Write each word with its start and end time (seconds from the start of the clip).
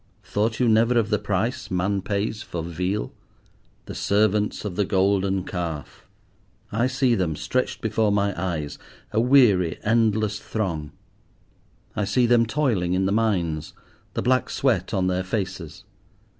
Thought 0.23 0.59
you 0.59 0.67
never 0.67 0.97
of 0.97 1.11
the 1.11 1.19
price 1.19 1.69
man 1.69 2.01
pays 2.01 2.41
for 2.41 2.63
Veal? 2.63 3.13
The 3.85 3.93
servants 3.93 4.65
of 4.65 4.75
the 4.75 4.83
Golden 4.83 5.43
Calf! 5.43 6.07
I 6.71 6.87
see 6.87 7.13
them, 7.13 7.35
stretched 7.35 7.81
before 7.81 8.11
my 8.11 8.33
eyes, 8.35 8.79
a 9.11 9.21
weary, 9.21 9.77
endless 9.83 10.39
throng. 10.39 10.91
I 11.95 12.05
see 12.05 12.25
them 12.25 12.47
toiling 12.47 12.95
in 12.95 13.05
the 13.05 13.11
mines, 13.11 13.73
the 14.15 14.23
black 14.23 14.49
sweat 14.49 14.91
on 14.91 15.05
their 15.05 15.23
faces. 15.23 15.83